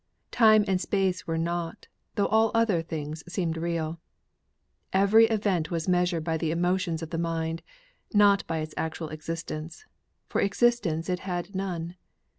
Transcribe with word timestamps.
Time 0.31 0.65
and 0.67 0.81
space 0.81 1.27
were 1.27 1.37
not, 1.37 1.85
though 2.15 2.25
all 2.25 2.49
other 2.55 2.81
things 2.81 3.23
seemed 3.31 3.55
real. 3.55 3.99
Every 4.91 5.27
event 5.27 5.69
was 5.69 5.87
measured 5.87 6.23
by 6.23 6.37
the 6.37 6.49
emotions 6.49 7.03
of 7.03 7.11
the 7.11 7.19
mind, 7.19 7.61
not 8.11 8.43
by 8.47 8.57
its 8.61 8.73
actual 8.75 9.09
existence, 9.09 9.85
for 10.27 10.41
existence 10.41 11.07
it 11.07 11.19
had 11.19 11.53
none. 11.53 11.97